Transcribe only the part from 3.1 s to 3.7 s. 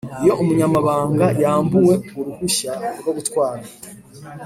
gutwara